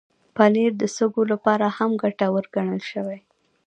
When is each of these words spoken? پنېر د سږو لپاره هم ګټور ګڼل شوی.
پنېر 0.35 0.71
د 0.81 0.83
سږو 0.95 1.23
لپاره 1.31 1.65
هم 1.77 1.91
ګټور 2.01 2.45
ګڼل 2.55 2.81
شوی. 2.91 3.19